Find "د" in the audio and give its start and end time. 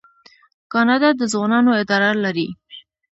1.19-1.21